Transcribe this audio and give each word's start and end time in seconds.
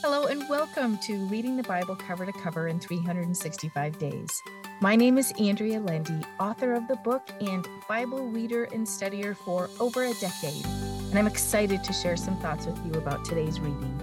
Hello, 0.00 0.26
and 0.26 0.48
welcome 0.48 0.96
to 0.98 1.16
Reading 1.26 1.56
the 1.56 1.64
Bible 1.64 1.96
Cover 1.96 2.24
to 2.24 2.30
Cover 2.30 2.68
in 2.68 2.78
365 2.78 3.98
Days. 3.98 4.42
My 4.80 4.94
name 4.94 5.18
is 5.18 5.32
Andrea 5.40 5.80
Lendy, 5.80 6.20
author 6.38 6.74
of 6.74 6.86
the 6.86 6.94
book 6.94 7.28
and 7.40 7.66
Bible 7.88 8.28
reader 8.28 8.68
and 8.72 8.86
studier 8.86 9.36
for 9.36 9.68
over 9.80 10.04
a 10.04 10.14
decade, 10.14 10.64
and 10.64 11.18
I'm 11.18 11.26
excited 11.26 11.82
to 11.82 11.92
share 11.92 12.16
some 12.16 12.36
thoughts 12.36 12.64
with 12.64 12.78
you 12.86 12.92
about 12.92 13.24
today's 13.24 13.58
reading. 13.58 14.00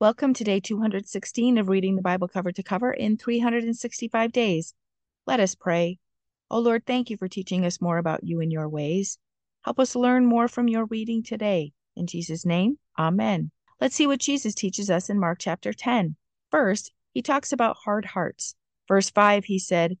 Welcome 0.00 0.34
to 0.34 0.42
day 0.42 0.58
216 0.58 1.56
of 1.56 1.68
Reading 1.68 1.94
the 1.94 2.02
Bible 2.02 2.26
Cover 2.26 2.50
to 2.50 2.64
Cover 2.64 2.90
in 2.90 3.16
365 3.16 4.32
Days. 4.32 4.74
Let 5.24 5.38
us 5.38 5.54
pray. 5.54 6.00
Oh 6.50 6.58
Lord, 6.58 6.84
thank 6.84 7.10
you 7.10 7.16
for 7.16 7.28
teaching 7.28 7.64
us 7.64 7.80
more 7.80 7.98
about 7.98 8.24
you 8.24 8.40
and 8.40 8.50
your 8.50 8.68
ways. 8.68 9.18
Help 9.64 9.78
us 9.78 9.94
learn 9.94 10.26
more 10.26 10.48
from 10.48 10.66
your 10.66 10.86
reading 10.86 11.22
today. 11.22 11.72
In 11.96 12.06
Jesus' 12.06 12.44
name, 12.44 12.78
Amen. 12.98 13.50
Let's 13.80 13.94
see 13.94 14.06
what 14.06 14.20
Jesus 14.20 14.54
teaches 14.54 14.90
us 14.90 15.08
in 15.08 15.18
Mark 15.18 15.38
chapter 15.38 15.72
10. 15.72 16.16
First, 16.50 16.92
he 17.12 17.22
talks 17.22 17.52
about 17.52 17.78
hard 17.84 18.04
hearts. 18.04 18.54
Verse 18.86 19.08
5, 19.08 19.46
he 19.46 19.58
said, 19.58 19.96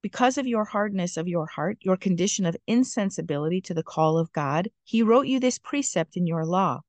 Because 0.00 0.38
of 0.38 0.46
your 0.46 0.64
hardness 0.64 1.16
of 1.16 1.26
your 1.26 1.46
heart, 1.46 1.78
your 1.80 1.96
condition 1.96 2.46
of 2.46 2.56
insensibility 2.68 3.60
to 3.62 3.74
the 3.74 3.82
call 3.82 4.16
of 4.16 4.32
God, 4.32 4.70
he 4.84 5.02
wrote 5.02 5.26
you 5.26 5.40
this 5.40 5.58
precept 5.58 6.16
in 6.16 6.24
your 6.24 6.46
law. 6.46 6.82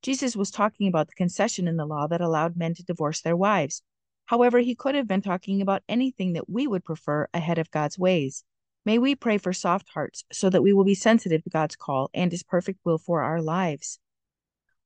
Jesus 0.00 0.34
was 0.34 0.50
talking 0.50 0.88
about 0.88 1.08
the 1.08 1.14
concession 1.14 1.68
in 1.68 1.76
the 1.76 1.84
law 1.84 2.06
that 2.06 2.22
allowed 2.22 2.56
men 2.56 2.72
to 2.74 2.84
divorce 2.84 3.20
their 3.20 3.36
wives. 3.36 3.82
However, 4.24 4.60
he 4.60 4.74
could 4.74 4.94
have 4.94 5.06
been 5.06 5.20
talking 5.20 5.60
about 5.60 5.82
anything 5.90 6.32
that 6.32 6.48
we 6.48 6.66
would 6.66 6.86
prefer 6.86 7.28
ahead 7.34 7.58
of 7.58 7.70
God's 7.70 7.98
ways. 7.98 8.44
May 8.86 8.96
we 8.98 9.14
pray 9.14 9.36
for 9.36 9.52
soft 9.52 9.90
hearts 9.90 10.24
so 10.32 10.48
that 10.48 10.62
we 10.62 10.72
will 10.72 10.84
be 10.84 10.94
sensitive 10.94 11.44
to 11.44 11.50
God's 11.50 11.76
call 11.76 12.08
and 12.14 12.32
his 12.32 12.42
perfect 12.42 12.80
will 12.82 12.98
for 12.98 13.22
our 13.22 13.42
lives 13.42 13.98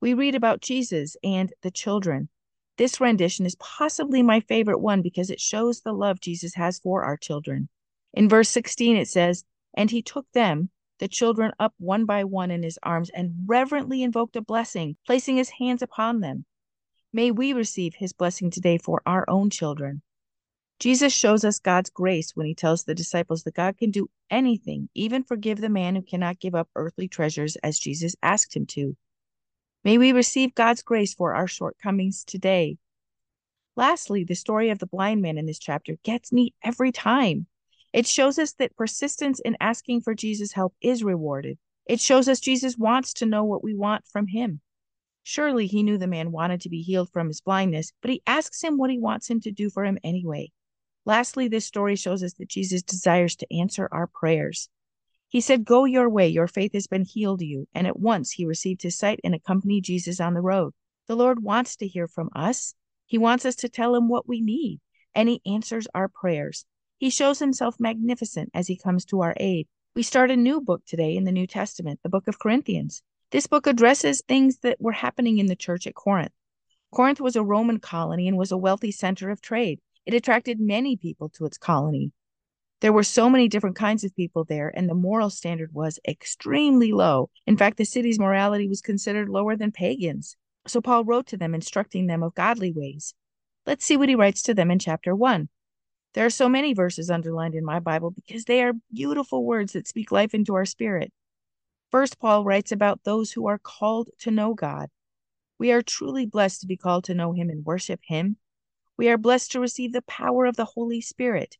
we 0.00 0.14
read 0.14 0.34
about 0.34 0.62
Jesus 0.62 1.16
and 1.22 1.52
the 1.62 1.70
children. 1.70 2.28
This 2.78 3.00
rendition 3.00 3.44
is 3.44 3.56
possibly 3.56 4.22
my 4.22 4.40
favorite 4.40 4.78
one 4.78 5.02
because 5.02 5.28
it 5.28 5.40
shows 5.40 5.80
the 5.80 5.92
love 5.92 6.20
Jesus 6.20 6.54
has 6.54 6.78
for 6.78 7.04
our 7.04 7.16
children. 7.16 7.68
In 8.14 8.28
verse 8.28 8.48
16, 8.48 8.96
it 8.96 9.08
says, 9.08 9.44
And 9.74 9.90
he 9.90 10.00
took 10.00 10.26
them, 10.32 10.70
the 10.98 11.08
children, 11.08 11.52
up 11.58 11.74
one 11.78 12.06
by 12.06 12.24
one 12.24 12.50
in 12.50 12.62
his 12.62 12.78
arms 12.82 13.10
and 13.10 13.44
reverently 13.46 14.02
invoked 14.02 14.36
a 14.36 14.40
blessing, 14.40 14.96
placing 15.06 15.36
his 15.36 15.50
hands 15.50 15.82
upon 15.82 16.20
them. 16.20 16.46
May 17.12 17.30
we 17.30 17.52
receive 17.52 17.94
his 17.94 18.12
blessing 18.12 18.50
today 18.50 18.78
for 18.78 19.02
our 19.04 19.28
own 19.28 19.50
children. 19.50 20.02
Jesus 20.78 21.12
shows 21.12 21.44
us 21.44 21.58
God's 21.58 21.90
grace 21.90 22.34
when 22.34 22.46
he 22.46 22.54
tells 22.54 22.84
the 22.84 22.94
disciples 22.94 23.42
that 23.42 23.54
God 23.54 23.76
can 23.76 23.90
do 23.90 24.08
anything, 24.30 24.88
even 24.94 25.24
forgive 25.24 25.60
the 25.60 25.68
man 25.68 25.94
who 25.94 26.02
cannot 26.02 26.40
give 26.40 26.54
up 26.54 26.70
earthly 26.74 27.08
treasures 27.08 27.56
as 27.56 27.78
Jesus 27.78 28.16
asked 28.22 28.56
him 28.56 28.64
to. 28.66 28.96
May 29.82 29.96
we 29.96 30.12
receive 30.12 30.54
God's 30.54 30.82
grace 30.82 31.14
for 31.14 31.34
our 31.34 31.46
shortcomings 31.46 32.22
today. 32.24 32.76
Lastly, 33.76 34.24
the 34.24 34.34
story 34.34 34.68
of 34.68 34.78
the 34.78 34.86
blind 34.86 35.22
man 35.22 35.38
in 35.38 35.46
this 35.46 35.58
chapter 35.58 35.96
gets 36.02 36.32
me 36.32 36.54
every 36.62 36.92
time. 36.92 37.46
It 37.92 38.06
shows 38.06 38.38
us 38.38 38.52
that 38.54 38.76
persistence 38.76 39.40
in 39.40 39.56
asking 39.58 40.02
for 40.02 40.14
Jesus' 40.14 40.52
help 40.52 40.74
is 40.82 41.02
rewarded. 41.02 41.56
It 41.86 41.98
shows 41.98 42.28
us 42.28 42.40
Jesus 42.40 42.76
wants 42.76 43.14
to 43.14 43.26
know 43.26 43.42
what 43.44 43.64
we 43.64 43.74
want 43.74 44.06
from 44.06 44.26
him. 44.26 44.60
Surely 45.22 45.66
he 45.66 45.82
knew 45.82 45.96
the 45.96 46.06
man 46.06 46.30
wanted 46.30 46.60
to 46.60 46.68
be 46.68 46.82
healed 46.82 47.10
from 47.10 47.28
his 47.28 47.40
blindness, 47.40 47.92
but 48.02 48.10
he 48.10 48.22
asks 48.26 48.62
him 48.62 48.76
what 48.76 48.90
he 48.90 48.98
wants 48.98 49.28
him 49.28 49.40
to 49.40 49.50
do 49.50 49.70
for 49.70 49.84
him 49.84 49.98
anyway. 50.04 50.52
Lastly, 51.06 51.48
this 51.48 51.64
story 51.64 51.96
shows 51.96 52.22
us 52.22 52.34
that 52.34 52.48
Jesus 52.48 52.82
desires 52.82 53.34
to 53.36 53.56
answer 53.56 53.88
our 53.90 54.06
prayers. 54.06 54.68
He 55.30 55.40
said, 55.40 55.64
Go 55.64 55.84
your 55.84 56.10
way, 56.10 56.26
your 56.26 56.48
faith 56.48 56.72
has 56.74 56.88
been 56.88 57.04
healed 57.04 57.40
you. 57.40 57.68
And 57.72 57.86
at 57.86 58.00
once 58.00 58.32
he 58.32 58.44
received 58.44 58.82
his 58.82 58.98
sight 58.98 59.20
and 59.22 59.32
accompanied 59.32 59.84
Jesus 59.84 60.20
on 60.20 60.34
the 60.34 60.40
road. 60.40 60.72
The 61.06 61.14
Lord 61.14 61.42
wants 61.42 61.76
to 61.76 61.86
hear 61.86 62.08
from 62.08 62.30
us. 62.34 62.74
He 63.06 63.16
wants 63.16 63.44
us 63.44 63.54
to 63.56 63.68
tell 63.68 63.94
him 63.94 64.08
what 64.08 64.28
we 64.28 64.40
need, 64.40 64.80
and 65.14 65.28
he 65.28 65.40
answers 65.46 65.86
our 65.94 66.08
prayers. 66.08 66.66
He 66.98 67.10
shows 67.10 67.38
himself 67.38 67.78
magnificent 67.78 68.50
as 68.54 68.66
he 68.66 68.76
comes 68.76 69.04
to 69.06 69.20
our 69.20 69.34
aid. 69.38 69.68
We 69.94 70.02
start 70.02 70.32
a 70.32 70.36
new 70.36 70.60
book 70.60 70.84
today 70.84 71.16
in 71.16 71.24
the 71.24 71.32
New 71.32 71.46
Testament, 71.46 72.00
the 72.02 72.08
book 72.08 72.26
of 72.26 72.40
Corinthians. 72.40 73.02
This 73.30 73.46
book 73.46 73.68
addresses 73.68 74.22
things 74.26 74.58
that 74.58 74.80
were 74.80 74.92
happening 74.92 75.38
in 75.38 75.46
the 75.46 75.54
church 75.54 75.86
at 75.86 75.94
Corinth. 75.94 76.32
Corinth 76.92 77.20
was 77.20 77.36
a 77.36 77.44
Roman 77.44 77.78
colony 77.78 78.26
and 78.26 78.36
was 78.36 78.50
a 78.50 78.56
wealthy 78.56 78.90
center 78.90 79.30
of 79.30 79.40
trade. 79.40 79.80
It 80.06 80.14
attracted 80.14 80.58
many 80.58 80.96
people 80.96 81.28
to 81.30 81.44
its 81.44 81.56
colony. 81.56 82.10
There 82.80 82.92
were 82.92 83.02
so 83.02 83.28
many 83.28 83.46
different 83.46 83.76
kinds 83.76 84.04
of 84.04 84.16
people 84.16 84.44
there, 84.44 84.72
and 84.74 84.88
the 84.88 84.94
moral 84.94 85.28
standard 85.28 85.74
was 85.74 85.98
extremely 86.08 86.92
low. 86.92 87.28
In 87.46 87.58
fact, 87.58 87.76
the 87.76 87.84
city's 87.84 88.18
morality 88.18 88.68
was 88.68 88.80
considered 88.80 89.28
lower 89.28 89.54
than 89.54 89.70
pagans. 89.70 90.36
So 90.66 90.80
Paul 90.80 91.04
wrote 91.04 91.26
to 91.28 91.36
them, 91.36 91.54
instructing 91.54 92.06
them 92.06 92.22
of 92.22 92.34
godly 92.34 92.72
ways. 92.72 93.14
Let's 93.66 93.84
see 93.84 93.98
what 93.98 94.08
he 94.08 94.14
writes 94.14 94.42
to 94.42 94.54
them 94.54 94.70
in 94.70 94.78
chapter 94.78 95.14
1. 95.14 95.48
There 96.14 96.24
are 96.24 96.30
so 96.30 96.48
many 96.48 96.72
verses 96.72 97.10
underlined 97.10 97.54
in 97.54 97.64
my 97.64 97.80
Bible 97.80 98.10
because 98.10 98.44
they 98.44 98.62
are 98.62 98.72
beautiful 98.92 99.44
words 99.44 99.74
that 99.74 99.86
speak 99.86 100.10
life 100.10 100.34
into 100.34 100.54
our 100.54 100.64
spirit. 100.64 101.12
First, 101.90 102.18
Paul 102.18 102.44
writes 102.44 102.72
about 102.72 103.04
those 103.04 103.32
who 103.32 103.46
are 103.46 103.58
called 103.58 104.08
to 104.20 104.30
know 104.30 104.54
God. 104.54 104.88
We 105.58 105.70
are 105.72 105.82
truly 105.82 106.24
blessed 106.24 106.62
to 106.62 106.66
be 106.66 106.76
called 106.76 107.04
to 107.04 107.14
know 107.14 107.32
Him 107.32 107.50
and 107.50 107.64
worship 107.64 108.00
Him. 108.04 108.38
We 108.96 109.08
are 109.10 109.18
blessed 109.18 109.52
to 109.52 109.60
receive 109.60 109.92
the 109.92 110.02
power 110.02 110.46
of 110.46 110.56
the 110.56 110.64
Holy 110.64 111.00
Spirit. 111.00 111.58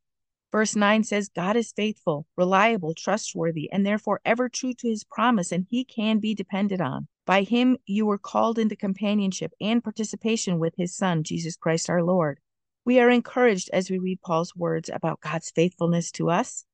Verse 0.53 0.75
9 0.75 1.05
says, 1.05 1.29
God 1.29 1.57
is 1.57 1.73
faithful, 1.73 2.27
reliable, 2.37 2.93
trustworthy, 2.93 3.71
and 3.71 3.87
therefore 3.87 4.21
ever 4.25 4.49
true 4.49 4.75
to 4.75 4.89
his 4.89 5.05
promise, 5.05 5.53
and 5.53 5.67
he 5.71 5.85
can 5.85 6.19
be 6.19 6.35
depended 6.35 6.81
on. 6.81 7.07
By 7.25 7.43
him 7.43 7.77
you 7.87 8.07
were 8.07 8.19
called 8.19 8.59
into 8.59 8.75
companionship 8.75 9.53
and 9.61 9.85
participation 9.85 10.59
with 10.59 10.75
his 10.77 10.97
Son, 10.97 11.23
Jesus 11.23 11.55
Christ 11.55 11.89
our 11.89 12.03
Lord. 12.03 12.41
We 12.85 12.99
are 12.99 13.11
encouraged 13.11 13.71
as 13.73 13.91
we 13.91 13.99
read 13.99 14.23
Paul's 14.23 14.57
words 14.57 14.91
about 14.93 15.21
God's 15.21 15.51
faithfulness 15.51 16.11
to 16.13 16.31
us. 16.31 16.65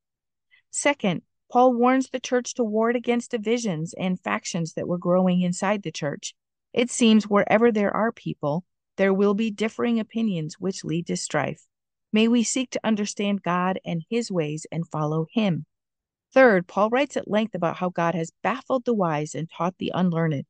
Second, 0.70 1.20
Paul 1.52 1.74
warns 1.74 2.08
the 2.08 2.20
church 2.20 2.54
to 2.54 2.64
ward 2.64 2.96
against 2.96 3.30
divisions 3.32 3.94
and 3.98 4.18
factions 4.18 4.72
that 4.72 4.88
were 4.88 4.98
growing 4.98 5.42
inside 5.42 5.82
the 5.82 5.92
church. 5.92 6.34
It 6.72 6.90
seems 6.90 7.28
wherever 7.28 7.70
there 7.70 7.94
are 7.94 8.10
people, 8.10 8.64
there 8.96 9.12
will 9.12 9.34
be 9.34 9.50
differing 9.50 10.00
opinions 10.00 10.54
which 10.58 10.84
lead 10.84 11.06
to 11.08 11.16
strife. 11.16 11.66
May 12.16 12.28
we 12.28 12.44
seek 12.44 12.70
to 12.70 12.80
understand 12.82 13.42
God 13.42 13.78
and 13.84 14.02
his 14.08 14.32
ways 14.32 14.66
and 14.72 14.88
follow 14.88 15.26
him. 15.30 15.66
Third, 16.32 16.66
Paul 16.66 16.88
writes 16.88 17.14
at 17.18 17.30
length 17.30 17.54
about 17.54 17.76
how 17.76 17.90
God 17.90 18.14
has 18.14 18.32
baffled 18.42 18.86
the 18.86 18.94
wise 18.94 19.34
and 19.34 19.50
taught 19.50 19.74
the 19.76 19.92
unlearned. 19.94 20.46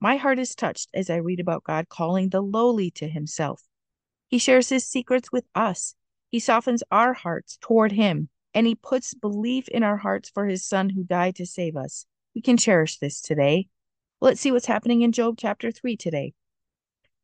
My 0.00 0.16
heart 0.16 0.38
is 0.38 0.54
touched 0.54 0.88
as 0.94 1.10
I 1.10 1.16
read 1.16 1.38
about 1.38 1.64
God 1.64 1.90
calling 1.90 2.30
the 2.30 2.40
lowly 2.40 2.90
to 2.92 3.08
himself. 3.08 3.62
He 4.28 4.38
shares 4.38 4.70
his 4.70 4.86
secrets 4.86 5.30
with 5.30 5.44
us. 5.54 5.94
He 6.30 6.40
softens 6.40 6.82
our 6.90 7.12
hearts 7.12 7.58
toward 7.60 7.92
him, 7.92 8.30
and 8.54 8.66
he 8.66 8.74
puts 8.74 9.12
belief 9.12 9.68
in 9.68 9.82
our 9.82 9.98
hearts 9.98 10.30
for 10.30 10.46
his 10.46 10.64
son 10.64 10.88
who 10.88 11.04
died 11.04 11.36
to 11.36 11.44
save 11.44 11.76
us. 11.76 12.06
We 12.34 12.40
can 12.40 12.56
cherish 12.56 12.96
this 12.96 13.20
today. 13.20 13.68
Let's 14.22 14.40
see 14.40 14.50
what's 14.50 14.64
happening 14.64 15.02
in 15.02 15.12
Job 15.12 15.36
chapter 15.36 15.70
3 15.70 15.98
today. 15.98 16.32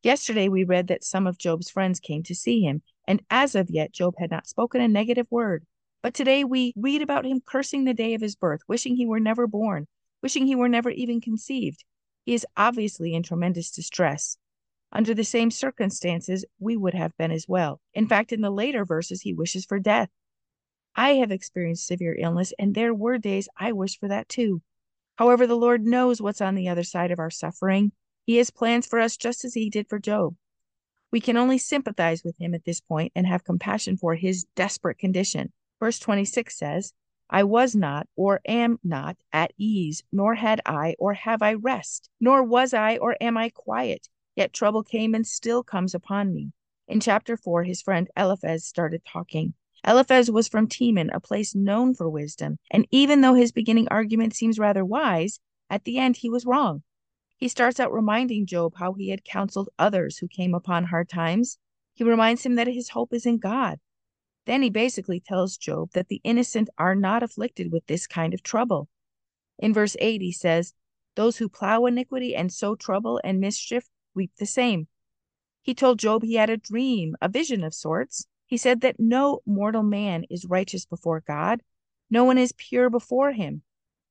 Yesterday, 0.02 0.50
we 0.50 0.64
read 0.64 0.88
that 0.88 1.04
some 1.04 1.26
of 1.26 1.38
Job's 1.38 1.70
friends 1.70 2.00
came 2.00 2.22
to 2.24 2.34
see 2.34 2.60
him, 2.60 2.82
and 3.06 3.22
as 3.30 3.54
of 3.54 3.70
yet, 3.70 3.92
Job 3.92 4.14
had 4.18 4.30
not 4.30 4.46
spoken 4.46 4.80
a 4.80 4.88
negative 4.88 5.26
word. 5.30 5.66
But 6.02 6.14
today 6.14 6.44
we 6.44 6.72
read 6.76 7.02
about 7.02 7.24
him 7.24 7.40
cursing 7.44 7.84
the 7.84 7.94
day 7.94 8.14
of 8.14 8.20
his 8.20 8.34
birth, 8.34 8.60
wishing 8.66 8.96
he 8.96 9.06
were 9.06 9.20
never 9.20 9.46
born, 9.46 9.86
wishing 10.22 10.46
he 10.46 10.56
were 10.56 10.68
never 10.68 10.90
even 10.90 11.20
conceived. 11.20 11.84
He 12.24 12.34
is 12.34 12.46
obviously 12.56 13.14
in 13.14 13.22
tremendous 13.22 13.70
distress. 13.70 14.36
Under 14.90 15.14
the 15.14 15.24
same 15.24 15.50
circumstances, 15.50 16.44
we 16.58 16.76
would 16.76 16.94
have 16.94 17.16
been 17.16 17.30
as 17.30 17.48
well. 17.48 17.80
In 17.94 18.06
fact, 18.06 18.32
in 18.32 18.40
the 18.40 18.50
later 18.50 18.84
verses, 18.84 19.22
he 19.22 19.32
wishes 19.32 19.64
for 19.64 19.78
death. 19.78 20.10
I 20.94 21.14
have 21.14 21.32
experienced 21.32 21.86
severe 21.86 22.14
illness, 22.18 22.52
and 22.58 22.74
there 22.74 22.92
were 22.92 23.16
days 23.16 23.48
I 23.56 23.72
wished 23.72 23.98
for 23.98 24.08
that 24.08 24.28
too. 24.28 24.60
However, 25.16 25.46
the 25.46 25.56
Lord 25.56 25.84
knows 25.84 26.20
what's 26.20 26.40
on 26.40 26.54
the 26.54 26.68
other 26.68 26.82
side 26.82 27.10
of 27.10 27.18
our 27.18 27.30
suffering. 27.30 27.92
He 28.26 28.36
has 28.36 28.50
plans 28.50 28.86
for 28.86 28.98
us 28.98 29.16
just 29.16 29.44
as 29.44 29.54
he 29.54 29.70
did 29.70 29.88
for 29.88 29.98
Job. 29.98 30.36
We 31.12 31.20
can 31.20 31.36
only 31.36 31.58
sympathize 31.58 32.24
with 32.24 32.38
him 32.38 32.54
at 32.54 32.64
this 32.64 32.80
point 32.80 33.12
and 33.14 33.26
have 33.26 33.44
compassion 33.44 33.98
for 33.98 34.14
his 34.14 34.46
desperate 34.56 34.98
condition. 34.98 35.52
Verse 35.78 35.98
26 35.98 36.58
says, 36.58 36.94
I 37.28 37.44
was 37.44 37.74
not, 37.74 38.08
or 38.16 38.40
am 38.46 38.78
not, 38.82 39.16
at 39.32 39.52
ease, 39.58 40.02
nor 40.10 40.34
had 40.34 40.60
I, 40.66 40.96
or 40.98 41.14
have 41.14 41.42
I 41.42 41.54
rest, 41.54 42.08
nor 42.20 42.42
was 42.42 42.74
I, 42.74 42.96
or 42.96 43.16
am 43.20 43.36
I 43.36 43.50
quiet. 43.50 44.08
Yet 44.36 44.52
trouble 44.52 44.82
came 44.82 45.14
and 45.14 45.26
still 45.26 45.62
comes 45.62 45.94
upon 45.94 46.32
me. 46.32 46.52
In 46.88 47.00
chapter 47.00 47.36
4, 47.36 47.64
his 47.64 47.82
friend 47.82 48.08
Eliphaz 48.16 48.64
started 48.64 49.02
talking. 49.04 49.54
Eliphaz 49.86 50.30
was 50.30 50.48
from 50.48 50.68
Teman, 50.68 51.10
a 51.12 51.20
place 51.20 51.54
known 51.54 51.94
for 51.94 52.08
wisdom, 52.08 52.58
and 52.70 52.86
even 52.90 53.20
though 53.20 53.34
his 53.34 53.52
beginning 53.52 53.88
argument 53.90 54.34
seems 54.34 54.58
rather 54.58 54.84
wise, 54.84 55.40
at 55.68 55.84
the 55.84 55.98
end 55.98 56.16
he 56.16 56.30
was 56.30 56.46
wrong. 56.46 56.82
He 57.42 57.48
starts 57.48 57.80
out 57.80 57.92
reminding 57.92 58.46
Job 58.46 58.74
how 58.76 58.92
he 58.92 59.08
had 59.08 59.24
counseled 59.24 59.68
others 59.76 60.18
who 60.18 60.28
came 60.28 60.54
upon 60.54 60.84
hard 60.84 61.08
times. 61.08 61.58
He 61.92 62.04
reminds 62.04 62.46
him 62.46 62.54
that 62.54 62.68
his 62.68 62.90
hope 62.90 63.12
is 63.12 63.26
in 63.26 63.38
God. 63.38 63.80
Then 64.46 64.62
he 64.62 64.70
basically 64.70 65.18
tells 65.18 65.56
Job 65.56 65.90
that 65.90 66.06
the 66.06 66.20
innocent 66.22 66.70
are 66.78 66.94
not 66.94 67.24
afflicted 67.24 67.72
with 67.72 67.84
this 67.88 68.06
kind 68.06 68.32
of 68.32 68.44
trouble. 68.44 68.88
In 69.58 69.74
verse 69.74 69.96
8, 69.98 70.20
he 70.20 70.30
says, 70.30 70.72
Those 71.16 71.38
who 71.38 71.48
plow 71.48 71.84
iniquity 71.84 72.36
and 72.36 72.52
sow 72.52 72.76
trouble 72.76 73.20
and 73.24 73.40
mischief 73.40 73.90
reap 74.14 74.30
the 74.36 74.46
same. 74.46 74.86
He 75.62 75.74
told 75.74 75.98
Job 75.98 76.22
he 76.22 76.34
had 76.34 76.48
a 76.48 76.56
dream, 76.56 77.16
a 77.20 77.28
vision 77.28 77.64
of 77.64 77.74
sorts. 77.74 78.24
He 78.46 78.56
said 78.56 78.82
that 78.82 79.00
no 79.00 79.40
mortal 79.44 79.82
man 79.82 80.26
is 80.30 80.46
righteous 80.46 80.86
before 80.86 81.24
God, 81.26 81.60
no 82.08 82.22
one 82.22 82.38
is 82.38 82.52
pure 82.52 82.88
before 82.88 83.32
him. 83.32 83.62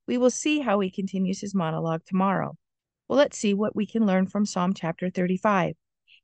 We 0.06 0.18
will 0.18 0.32
see 0.32 0.60
how 0.60 0.82
he 0.82 0.92
continues 0.92 1.40
his 1.40 1.56
monologue 1.56 2.04
tomorrow. 2.06 2.58
Well, 3.12 3.18
let's 3.18 3.38
see 3.38 3.54
what 3.54 3.76
we 3.76 3.86
can 3.86 4.06
learn 4.06 4.28
from 4.28 4.46
Psalm 4.46 4.74
chapter 4.74 5.10
35. 5.10 5.76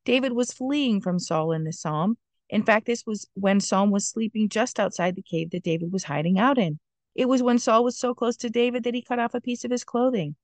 David 0.06 0.32
was 0.32 0.54
fleeing 0.54 1.02
from 1.02 1.20
Saul 1.20 1.52
in 1.52 1.66
this 1.66 1.82
psalm. 1.82 2.18
In 2.50 2.64
fact, 2.64 2.86
this 2.86 3.06
was 3.06 3.28
when 3.34 3.60
Saul 3.60 3.90
was 3.90 4.08
sleeping 4.08 4.48
just 4.48 4.80
outside 4.80 5.18
the 5.18 5.22
cave 5.22 5.50
that 5.50 5.66
David 5.66 5.92
was 5.92 6.06
hiding 6.06 6.40
out 6.40 6.58
in. 6.58 6.80
It 7.14 7.28
was 7.28 7.44
when 7.44 7.60
Saul 7.60 7.84
was 7.84 8.00
so 8.00 8.14
close 8.14 8.38
to 8.38 8.50
David 8.50 8.86
that 8.86 8.94
he 8.94 9.02
cut 9.02 9.20
off 9.20 9.34
a 9.34 9.42
piece 9.42 9.66
of 9.66 9.72
his 9.72 9.84
clothing. 9.84 10.38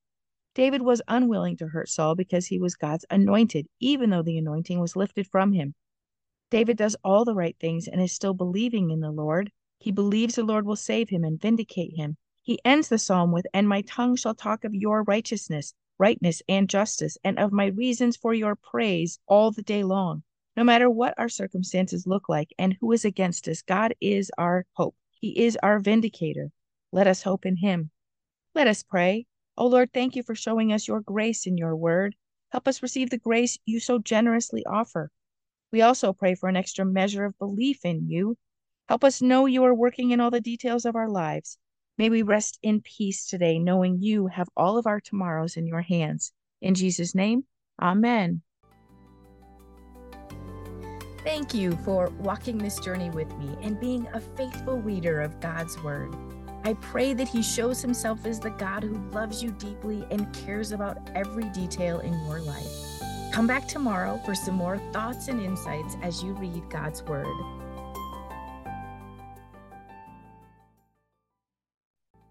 David 0.54 0.82
was 0.82 1.02
unwilling 1.08 1.56
to 1.56 1.68
hurt 1.70 1.88
Saul 1.88 2.14
because 2.14 2.48
he 2.48 2.60
was 2.60 2.76
God's 2.76 3.06
anointed, 3.10 3.66
even 3.80 4.10
though 4.10 4.22
the 4.22 4.38
anointing 4.38 4.82
was 4.82 4.98
lifted 4.98 5.28
from 5.28 5.54
him. 5.54 5.76
David 6.52 6.76
does 6.76 6.98
all 7.06 7.24
the 7.24 7.36
right 7.36 7.56
things 7.58 7.88
and 7.88 8.02
is 8.02 8.12
still 8.12 8.34
believing 8.34 8.90
in 8.90 9.00
the 9.00 9.12
Lord. 9.12 9.50
He 9.80 9.94
believes 9.94 10.36
the 10.36 10.44
Lord 10.44 10.66
will 10.66 10.76
save 10.76 11.08
him 11.08 11.24
and 11.24 11.40
vindicate 11.40 11.96
him. 11.96 12.18
He 12.42 12.60
ends 12.66 12.90
the 12.90 12.98
psalm 12.98 13.32
with, 13.32 13.48
And 13.54 13.70
my 13.70 13.82
tongue 13.84 14.18
shall 14.18 14.36
talk 14.36 14.66
of 14.66 14.76
your 14.76 15.04
righteousness, 15.04 15.74
rightness, 15.98 16.42
and 16.48 16.70
justice, 16.70 17.18
and 17.24 17.40
of 17.40 17.52
my 17.52 17.68
reasons 17.68 18.18
for 18.18 18.34
your 18.34 18.56
praise 18.56 19.20
all 19.28 19.52
the 19.52 19.64
day 19.64 19.84
long. 19.84 20.24
No 20.56 20.64
matter 20.64 20.90
what 20.90 21.14
our 21.18 21.30
circumstances 21.30 22.06
look 22.06 22.30
like 22.30 22.54
and 22.60 22.78
who 22.80 22.92
is 22.92 23.06
against 23.06 23.48
us, 23.48 23.62
God 23.62 23.96
is 24.00 24.32
our 24.38 24.66
hope. 24.74 24.96
He 25.20 25.44
is 25.44 25.58
our 25.64 25.80
vindicator. 25.80 26.52
Let 26.92 27.08
us 27.08 27.24
hope 27.24 27.46
in 27.46 27.58
him. 27.58 27.92
Let 28.54 28.68
us 28.68 28.84
pray. 28.84 29.26
O 29.58 29.66
oh 29.66 29.68
Lord, 29.68 29.94
thank 29.94 30.16
you 30.16 30.24
for 30.24 30.36
showing 30.36 30.72
us 30.72 30.88
your 30.88 31.02
grace 31.02 31.48
in 31.48 31.58
your 31.58 31.76
word. 31.76 32.16
Help 32.52 32.68
us 32.68 32.84
receive 32.84 33.10
the 33.10 33.18
grace 33.18 33.58
you 33.66 33.80
so 33.80 33.98
generously 33.98 34.64
offer. 34.66 35.12
We 35.72 35.82
also 35.82 36.14
pray 36.14 36.36
for 36.36 36.50
an 36.50 36.56
extra 36.56 36.86
measure 36.86 37.26
of 37.26 37.38
belief 37.40 37.84
in 37.84 38.08
you. 38.08 38.38
Help 38.88 39.04
us 39.04 39.22
know 39.24 39.48
you 39.48 39.64
are 39.64 39.74
working 39.74 40.12
in 40.12 40.20
all 40.20 40.30
the 40.30 40.40
details 40.40 40.86
of 40.86 40.96
our 40.96 41.10
lives. 41.10 41.58
May 41.98 42.10
we 42.10 42.24
rest 42.24 42.58
in 42.64 42.82
peace 42.82 43.28
today, 43.28 43.60
knowing 43.60 44.02
you 44.02 44.28
have 44.28 44.50
all 44.58 44.78
of 44.78 44.88
our 44.88 45.00
tomorrows 45.00 45.58
in 45.58 45.68
your 45.68 45.82
hands. 45.82 46.32
In 46.62 46.74
Jesus' 46.74 47.14
name, 47.14 47.44
Amen. 47.82 48.42
Thank 51.24 51.54
you 51.54 51.72
for 51.86 52.10
walking 52.20 52.58
this 52.58 52.80
journey 52.80 53.10
with 53.10 53.32
me 53.38 53.56
and 53.62 53.80
being 53.80 54.08
a 54.14 54.20
faithful 54.20 54.82
reader 54.82 55.22
of 55.22 55.40
God's 55.40 55.82
Word. 55.82 56.14
I 56.66 56.74
pray 56.76 57.14
that 57.14 57.28
He 57.28 57.42
shows 57.42 57.82
Himself 57.82 58.26
as 58.26 58.40
the 58.40 58.50
God 58.50 58.84
who 58.84 58.98
loves 59.12 59.42
you 59.42 59.52
deeply 59.52 60.06
and 60.12 60.32
cares 60.34 60.72
about 60.72 60.98
every 61.16 61.46
detail 61.50 62.00
in 62.00 62.14
your 62.26 62.42
life. 62.42 63.02
Come 63.32 63.48
back 63.48 63.68
tomorrow 63.68 64.20
for 64.26 64.36
some 64.36 64.56
more 64.56 64.78
thoughts 64.92 65.28
and 65.28 65.42
insights 65.42 65.96
as 66.02 66.22
you 66.24 66.34
read 66.34 66.70
God's 66.70 67.04
Word. 67.04 67.63